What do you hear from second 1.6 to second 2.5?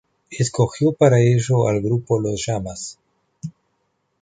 al grupo Los